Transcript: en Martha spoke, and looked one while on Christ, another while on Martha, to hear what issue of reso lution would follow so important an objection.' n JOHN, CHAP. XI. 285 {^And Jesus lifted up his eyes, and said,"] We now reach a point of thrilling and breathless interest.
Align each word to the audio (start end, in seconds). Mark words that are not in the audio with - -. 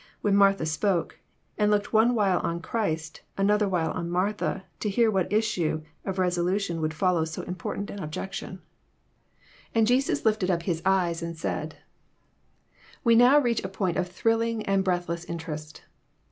en 0.25 0.35
Martha 0.35 0.65
spoke, 0.65 1.19
and 1.59 1.69
looked 1.69 1.93
one 1.93 2.15
while 2.15 2.39
on 2.39 2.59
Christ, 2.59 3.21
another 3.37 3.69
while 3.69 3.91
on 3.91 4.09
Martha, 4.09 4.65
to 4.79 4.89
hear 4.89 5.11
what 5.11 5.31
issue 5.31 5.83
of 6.05 6.15
reso 6.15 6.43
lution 6.43 6.81
would 6.81 6.91
follow 6.95 7.23
so 7.23 7.43
important 7.43 7.91
an 7.91 7.99
objection.' 8.01 8.63
n 9.75 9.85
JOHN, 9.85 9.85
CHAP. 9.85 9.85
XI. 9.85 9.85
285 9.85 9.85
{^And 9.85 9.87
Jesus 10.17 10.25
lifted 10.25 10.49
up 10.51 10.63
his 10.63 10.81
eyes, 10.87 11.21
and 11.21 11.37
said,"] 11.37 11.75
We 13.03 13.13
now 13.13 13.37
reach 13.39 13.63
a 13.63 13.69
point 13.69 13.97
of 13.97 14.07
thrilling 14.09 14.65
and 14.65 14.83
breathless 14.83 15.23
interest. 15.25 15.83